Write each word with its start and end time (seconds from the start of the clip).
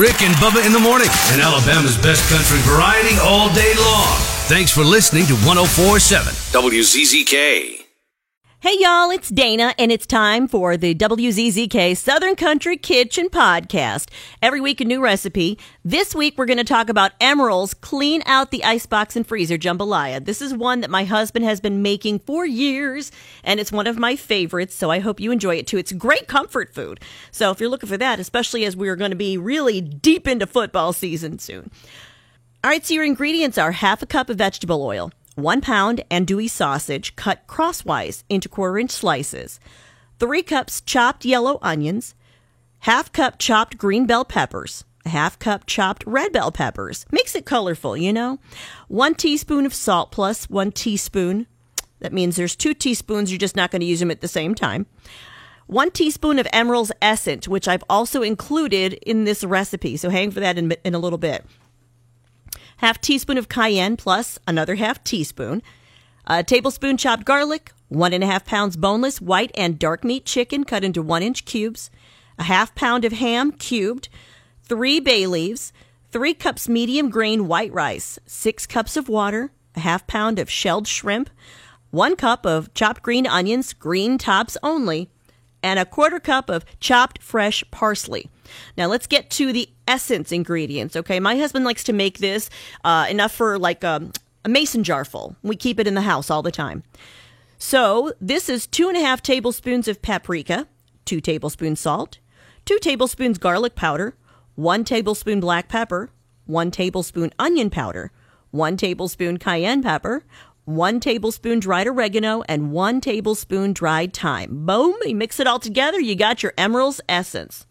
Rick 0.00 0.22
and 0.22 0.34
Bubba 0.36 0.64
in 0.64 0.72
the 0.72 0.78
morning, 0.78 1.08
and 1.30 1.42
Alabama's 1.42 1.98
best 1.98 2.26
country 2.32 2.56
variety 2.60 3.18
all 3.20 3.52
day 3.52 3.74
long. 3.76 4.16
Thanks 4.48 4.72
for 4.72 4.82
listening 4.82 5.26
to 5.26 5.34
1047 5.44 6.32
WZZK. 6.56 7.89
Hey 8.62 8.76
y'all, 8.78 9.10
it's 9.10 9.30
Dana, 9.30 9.74
and 9.78 9.90
it's 9.90 10.06
time 10.06 10.46
for 10.46 10.76
the 10.76 10.94
WZZK 10.94 11.96
Southern 11.96 12.36
Country 12.36 12.76
Kitchen 12.76 13.30
Podcast. 13.30 14.10
Every 14.42 14.60
week, 14.60 14.82
a 14.82 14.84
new 14.84 15.00
recipe. 15.00 15.58
This 15.82 16.14
week, 16.14 16.34
we're 16.36 16.44
going 16.44 16.58
to 16.58 16.64
talk 16.64 16.90
about 16.90 17.18
Emeril's 17.20 17.72
Clean 17.72 18.22
Out 18.26 18.50
the 18.50 18.62
Icebox 18.62 19.16
and 19.16 19.26
Freezer 19.26 19.56
Jambalaya. 19.56 20.22
This 20.22 20.42
is 20.42 20.52
one 20.52 20.82
that 20.82 20.90
my 20.90 21.04
husband 21.04 21.46
has 21.46 21.58
been 21.58 21.80
making 21.80 22.18
for 22.18 22.44
years, 22.44 23.10
and 23.42 23.60
it's 23.60 23.72
one 23.72 23.86
of 23.86 23.96
my 23.96 24.14
favorites, 24.14 24.74
so 24.74 24.90
I 24.90 24.98
hope 24.98 25.20
you 25.20 25.32
enjoy 25.32 25.56
it 25.56 25.66
too. 25.66 25.78
It's 25.78 25.92
great 25.92 26.28
comfort 26.28 26.74
food. 26.74 27.00
So 27.30 27.50
if 27.50 27.60
you're 27.60 27.70
looking 27.70 27.88
for 27.88 27.96
that, 27.96 28.20
especially 28.20 28.66
as 28.66 28.76
we 28.76 28.90
are 28.90 28.96
going 28.96 29.10
to 29.10 29.16
be 29.16 29.38
really 29.38 29.80
deep 29.80 30.28
into 30.28 30.46
football 30.46 30.92
season 30.92 31.38
soon. 31.38 31.70
All 32.62 32.70
right, 32.70 32.84
so 32.84 32.92
your 32.92 33.04
ingredients 33.04 33.56
are 33.56 33.72
half 33.72 34.02
a 34.02 34.06
cup 34.06 34.28
of 34.28 34.36
vegetable 34.36 34.82
oil 34.82 35.12
one 35.36 35.60
pound 35.60 36.02
andouille 36.10 36.50
sausage 36.50 37.16
cut 37.16 37.46
crosswise 37.46 38.24
into 38.28 38.48
quarter 38.48 38.78
inch 38.78 38.90
slices, 38.90 39.60
three 40.18 40.42
cups 40.42 40.80
chopped 40.80 41.24
yellow 41.24 41.58
onions, 41.62 42.14
half 42.80 43.12
cup 43.12 43.38
chopped 43.38 43.78
green 43.78 44.06
bell 44.06 44.24
peppers, 44.24 44.84
half 45.06 45.38
cup 45.38 45.66
chopped 45.66 46.04
red 46.06 46.32
bell 46.32 46.52
peppers. 46.52 47.06
Makes 47.10 47.34
it 47.34 47.46
colorful, 47.46 47.96
you 47.96 48.12
know. 48.12 48.38
One 48.88 49.14
teaspoon 49.14 49.66
of 49.66 49.74
salt 49.74 50.10
plus 50.10 50.48
one 50.50 50.72
teaspoon. 50.72 51.46
That 52.00 52.12
means 52.12 52.36
there's 52.36 52.56
two 52.56 52.74
teaspoons, 52.74 53.30
you're 53.30 53.38
just 53.38 53.56
not 53.56 53.70
going 53.70 53.80
to 53.80 53.86
use 53.86 54.00
them 54.00 54.10
at 54.10 54.20
the 54.20 54.28
same 54.28 54.54
time. 54.54 54.86
One 55.66 55.90
teaspoon 55.90 56.38
of 56.40 56.48
Emeril's 56.52 56.90
Essence, 57.00 57.46
which 57.46 57.68
I've 57.68 57.84
also 57.88 58.22
included 58.22 58.94
in 58.94 59.24
this 59.24 59.44
recipe, 59.44 59.96
so 59.96 60.10
hang 60.10 60.32
for 60.32 60.40
that 60.40 60.58
in, 60.58 60.72
in 60.82 60.94
a 60.94 60.98
little 60.98 61.18
bit 61.18 61.44
half 62.80 62.98
teaspoon 62.98 63.36
of 63.36 63.50
cayenne 63.50 63.94
plus 63.94 64.38
another 64.48 64.76
half 64.76 65.04
teaspoon, 65.04 65.62
a 66.26 66.42
tablespoon 66.42 66.96
chopped 66.96 67.26
garlic, 67.26 67.72
one 67.88 68.14
and 68.14 68.24
a 68.24 68.26
half 68.26 68.46
pounds 68.46 68.74
boneless 68.74 69.20
white 69.20 69.50
and 69.54 69.78
dark 69.78 70.02
meat 70.02 70.24
chicken 70.24 70.64
cut 70.64 70.82
into 70.82 71.02
one 71.02 71.22
inch 71.22 71.44
cubes, 71.44 71.90
a 72.38 72.44
half 72.44 72.74
pound 72.74 73.04
of 73.04 73.12
ham 73.12 73.52
cubed, 73.52 74.08
three 74.62 74.98
bay 74.98 75.26
leaves, 75.26 75.74
three 76.10 76.32
cups 76.32 76.70
medium 76.70 77.10
grain 77.10 77.46
white 77.46 77.70
rice, 77.70 78.18
six 78.24 78.66
cups 78.66 78.96
of 78.96 79.10
water, 79.10 79.52
a 79.76 79.80
half 79.80 80.06
pound 80.06 80.38
of 80.38 80.48
shelled 80.48 80.88
shrimp, 80.88 81.28
one 81.90 82.16
cup 82.16 82.46
of 82.46 82.72
chopped 82.72 83.02
green 83.02 83.26
onions, 83.26 83.74
green 83.74 84.16
tops 84.16 84.56
only, 84.62 85.10
and 85.62 85.78
a 85.78 85.84
quarter 85.84 86.18
cup 86.18 86.48
of 86.48 86.64
chopped 86.80 87.22
fresh 87.22 87.62
parsley. 87.70 88.30
Now 88.78 88.86
let's 88.86 89.06
get 89.06 89.28
to 89.32 89.52
the 89.52 89.68
essence 89.90 90.30
ingredients. 90.30 90.94
Okay, 90.94 91.18
my 91.18 91.36
husband 91.36 91.64
likes 91.64 91.82
to 91.84 91.92
make 91.92 92.18
this 92.18 92.48
uh, 92.84 93.06
enough 93.10 93.32
for 93.32 93.58
like 93.58 93.82
a, 93.82 93.96
um, 93.96 94.12
a 94.44 94.48
mason 94.48 94.84
jar 94.84 95.04
full. 95.04 95.36
We 95.42 95.56
keep 95.56 95.80
it 95.80 95.88
in 95.88 95.94
the 95.94 96.00
house 96.12 96.30
all 96.30 96.42
the 96.42 96.52
time. 96.52 96.84
So 97.58 98.12
this 98.20 98.48
is 98.48 98.66
two 98.66 98.88
and 98.88 98.96
a 98.96 99.00
half 99.00 99.20
tablespoons 99.20 99.88
of 99.88 100.00
paprika, 100.00 100.68
two 101.04 101.20
tablespoons 101.20 101.80
salt, 101.80 102.18
two 102.64 102.78
tablespoons 102.78 103.36
garlic 103.36 103.74
powder, 103.74 104.14
one 104.54 104.84
tablespoon 104.84 105.40
black 105.40 105.68
pepper, 105.68 106.08
one 106.46 106.70
tablespoon 106.70 107.32
onion 107.38 107.68
powder, 107.68 108.12
one 108.50 108.76
tablespoon 108.76 109.38
cayenne 109.38 109.82
pepper, 109.82 110.24
one 110.64 111.00
tablespoon 111.00 111.58
dried 111.58 111.88
oregano, 111.88 112.42
and 112.48 112.70
one 112.72 113.00
tablespoon 113.00 113.72
dried 113.72 114.14
thyme. 114.14 114.64
Boom, 114.64 114.96
you 115.04 115.16
mix 115.16 115.40
it 115.40 115.46
all 115.46 115.58
together, 115.58 116.00
you 116.00 116.14
got 116.14 116.42
your 116.42 116.52
Emeril's 116.56 117.00
essence. 117.08 117.66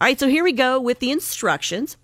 All 0.00 0.06
right, 0.06 0.18
so 0.18 0.28
here 0.28 0.42
we 0.42 0.52
go 0.52 0.80
with 0.80 0.98
the 0.98 1.10
instructions. 1.10 1.96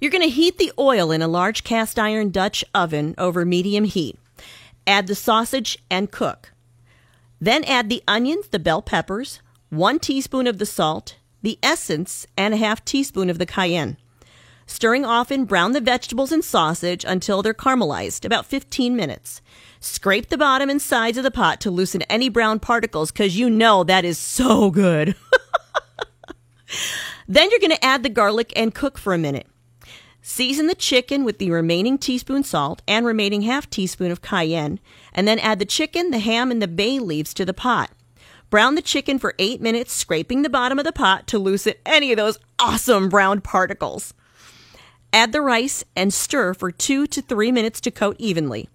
You're 0.00 0.10
going 0.10 0.22
to 0.22 0.28
heat 0.28 0.58
the 0.58 0.72
oil 0.78 1.10
in 1.10 1.22
a 1.22 1.28
large 1.28 1.64
cast 1.64 1.98
iron 1.98 2.30
Dutch 2.30 2.64
oven 2.74 3.14
over 3.16 3.44
medium 3.44 3.84
heat. 3.84 4.18
Add 4.86 5.06
the 5.06 5.14
sausage 5.14 5.78
and 5.90 6.10
cook. 6.10 6.52
Then 7.40 7.64
add 7.64 7.88
the 7.88 8.02
onions, 8.06 8.48
the 8.48 8.58
bell 8.58 8.82
peppers, 8.82 9.40
one 9.70 9.98
teaspoon 9.98 10.46
of 10.46 10.58
the 10.58 10.66
salt, 10.66 11.16
the 11.42 11.58
essence, 11.62 12.26
and 12.36 12.52
a 12.52 12.58
half 12.58 12.84
teaspoon 12.84 13.30
of 13.30 13.38
the 13.38 13.46
cayenne. 13.46 13.96
Stirring 14.66 15.04
often, 15.04 15.44
brown 15.44 15.72
the 15.72 15.80
vegetables 15.80 16.32
and 16.32 16.44
sausage 16.44 17.04
until 17.06 17.42
they're 17.42 17.54
caramelized, 17.54 18.24
about 18.24 18.46
15 18.46 18.96
minutes. 18.96 19.40
Scrape 19.80 20.28
the 20.28 20.38
bottom 20.38 20.70
and 20.70 20.80
sides 20.80 21.18
of 21.18 21.24
the 21.24 21.30
pot 21.30 21.60
to 21.60 21.70
loosen 21.70 22.02
any 22.02 22.28
brown 22.28 22.60
particles 22.60 23.10
because 23.10 23.38
you 23.38 23.50
know 23.50 23.84
that 23.84 24.04
is 24.04 24.18
so 24.18 24.70
good. 24.70 25.14
Then 27.26 27.50
you're 27.50 27.60
going 27.60 27.70
to 27.70 27.84
add 27.84 28.02
the 28.02 28.08
garlic 28.08 28.52
and 28.56 28.74
cook 28.74 28.98
for 28.98 29.14
a 29.14 29.18
minute. 29.18 29.46
Season 30.20 30.66
the 30.66 30.74
chicken 30.74 31.22
with 31.22 31.38
the 31.38 31.50
remaining 31.50 31.98
teaspoon 31.98 32.44
salt 32.44 32.80
and 32.88 33.04
remaining 33.04 33.42
half 33.42 33.68
teaspoon 33.68 34.10
of 34.10 34.22
cayenne, 34.22 34.80
and 35.12 35.28
then 35.28 35.38
add 35.38 35.58
the 35.58 35.66
chicken, 35.66 36.10
the 36.10 36.18
ham, 36.18 36.50
and 36.50 36.62
the 36.62 36.68
bay 36.68 36.98
leaves 36.98 37.34
to 37.34 37.44
the 37.44 37.52
pot. 37.52 37.90
Brown 38.48 38.74
the 38.74 38.82
chicken 38.82 39.18
for 39.18 39.34
eight 39.38 39.60
minutes, 39.60 39.92
scraping 39.92 40.42
the 40.42 40.48
bottom 40.48 40.78
of 40.78 40.84
the 40.84 40.92
pot 40.92 41.26
to 41.26 41.38
loosen 41.38 41.74
any 41.84 42.10
of 42.10 42.16
those 42.16 42.38
awesome 42.58 43.08
brown 43.08 43.40
particles. 43.40 44.14
Add 45.12 45.32
the 45.32 45.42
rice 45.42 45.84
and 45.94 46.12
stir 46.12 46.54
for 46.54 46.70
two 46.70 47.06
to 47.06 47.20
three 47.20 47.52
minutes 47.52 47.80
to 47.82 47.90
coat 47.90 48.16
evenly. 48.18 48.68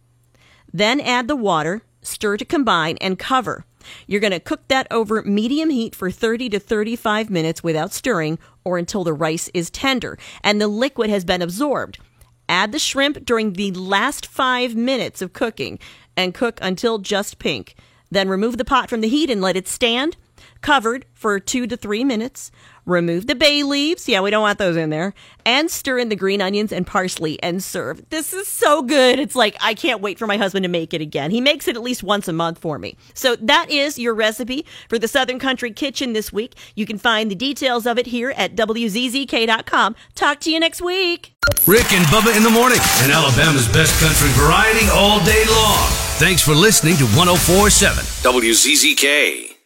Then 0.72 1.00
add 1.00 1.28
the 1.28 1.36
water, 1.36 1.82
stir 2.02 2.38
to 2.38 2.46
combine, 2.46 2.98
and 3.02 3.18
cover. 3.18 3.66
You're 4.08 4.22
going 4.22 4.32
to 4.32 4.40
cook 4.40 4.68
that 4.68 4.88
over 4.92 5.22
medium 5.24 5.70
heat 5.70 5.96
for 5.96 6.12
30 6.12 6.50
to 6.50 6.60
35 6.60 7.30
minutes 7.30 7.64
without 7.64 7.94
stirring 7.94 8.40
or 8.64 8.78
until 8.78 9.04
the 9.04 9.14
rice 9.14 9.50
is 9.54 9.70
tender 9.70 10.18
and 10.44 10.60
the 10.60 10.68
liquid 10.68 11.10
has 11.10 11.26
been 11.26 11.42
absorbed. 11.42 12.00
Add 12.48 12.72
the 12.72 12.80
shrimp 12.80 13.26
during 13.26 13.54
the 13.54 13.72
last 13.72 14.26
five 14.26 14.76
minutes 14.76 15.22
of 15.22 15.34
cooking 15.34 15.80
and 16.18 16.34
cook 16.34 16.60
until 16.62 16.98
just 16.98 17.40
pink. 17.40 17.76
Then 18.12 18.28
remove 18.28 18.58
the 18.58 18.66
pot 18.66 18.90
from 18.90 19.02
the 19.02 19.08
heat 19.08 19.30
and 19.30 19.42
let 19.42 19.56
it 19.56 19.68
stand 19.68 20.18
covered 20.62 21.06
for 21.14 21.40
two 21.40 21.68
to 21.68 21.78
three 21.78 22.04
minutes. 22.04 22.52
Remove 22.86 23.28
the 23.28 23.36
bay 23.36 23.62
leaves. 23.62 24.10
Yeah, 24.10 24.22
we 24.22 24.32
don't 24.32 24.42
want 24.42 24.58
those 24.58 24.76
in 24.76 24.90
there. 24.90 25.14
And 25.46 25.70
stir 25.70 26.00
in 26.00 26.10
the 26.10 26.16
green 26.16 26.42
onions 26.42 26.72
and 26.72 26.88
parsley 26.88 27.42
and 27.44 27.64
serve. 27.64 28.10
This 28.10 28.34
is 28.34 28.48
so 28.48 28.82
good. 28.82 29.20
It's 29.20 29.36
like, 29.36 29.56
I 29.62 29.76
can't 29.76 30.02
wait 30.02 30.18
for 30.18 30.26
my 30.26 30.38
husband 30.38 30.64
to 30.64 30.70
make 30.70 30.94
it 30.94 31.02
again. 31.02 31.30
He 31.30 31.40
makes 31.40 31.68
it 31.68 31.76
at 31.76 31.84
least 31.84 32.02
once 32.02 32.28
a 32.28 32.34
month 32.34 32.58
for 32.58 32.80
me. 32.80 32.98
So 33.14 33.36
that 33.36 33.70
is 33.70 34.00
your 34.00 34.16
recipe 34.16 34.66
for 34.90 34.98
the 34.98 35.08
Southern 35.08 35.38
Country 35.38 35.72
Kitchen 35.72 36.14
this 36.14 36.34
week. 36.34 36.56
You 36.76 36.88
can 36.88 36.98
find 36.98 37.30
the 37.30 37.36
details 37.36 37.86
of 37.86 38.00
it 38.00 38.08
here 38.08 38.32
at 38.32 38.56
WZZK.com. 38.56 39.96
Talk 40.16 40.40
to 40.42 40.52
you 40.52 40.60
next 40.60 40.82
week. 40.82 41.34
Rick 41.68 41.94
and 41.94 42.06
Bubba 42.08 42.36
in 42.36 42.44
the 42.44 42.50
morning, 42.50 42.80
and 43.02 43.12
Alabama's 43.12 43.68
best 43.68 44.00
country 44.00 44.30
variety 44.30 44.88
all 44.94 45.24
day 45.26 45.46
long. 45.48 45.88
Thanks 46.18 46.42
for 46.42 46.54
listening 46.54 46.96
to 46.98 47.06
1047 47.06 48.04
WZZK. 48.04 49.59